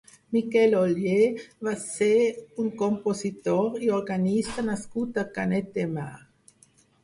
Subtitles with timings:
[0.35, 1.17] Miquel Oller
[1.67, 2.09] va ser
[2.65, 6.11] un compositor i organista nascut a Canet de Mar.